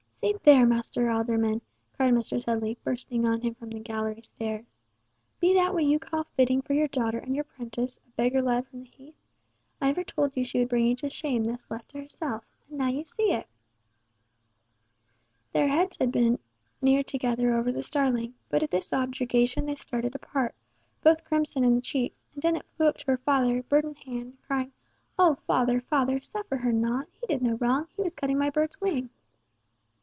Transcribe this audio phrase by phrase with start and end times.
[0.23, 1.61] "See there, Master Alderman,"
[1.95, 4.79] cried Mistress Headley, bursting on him from the gallery stairs.
[5.39, 8.67] "Be that what you call fitting for your daughter and your prentice, a beggar lad
[8.67, 9.15] from the heath?
[9.81, 12.43] I ever told you she would bring you to shame, thus left to herself.
[12.69, 13.47] And now you see it."
[15.55, 16.39] [Illustration: "See there, Master Alderman"] Their heads had been
[16.83, 20.53] near together over the starling, but at this objurgation they started apart,
[21.01, 24.37] both crimson in the cheeks, and Dennet flew up to her father, bird in hand,
[24.45, 24.71] crying,
[25.17, 26.19] "O father, father!
[26.21, 27.07] suffer her not.
[27.11, 27.87] He did no wrong.
[27.95, 29.09] He was cutting my bird's wing."